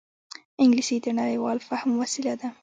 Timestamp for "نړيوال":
1.19-1.57